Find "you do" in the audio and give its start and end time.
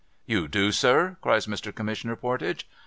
0.25-0.71